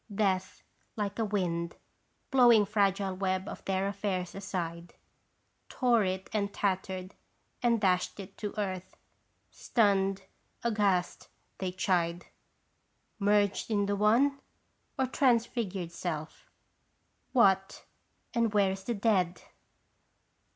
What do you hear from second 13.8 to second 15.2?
the One? Or